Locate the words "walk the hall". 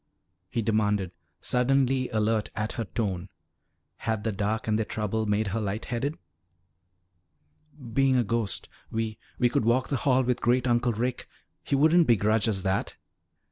9.63-10.23